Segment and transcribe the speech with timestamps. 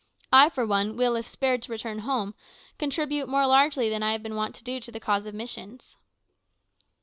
[0.33, 2.33] I, for one, will, if spared to return home,
[2.79, 5.95] contribute more largely than I have been wont to do to the cause of missions."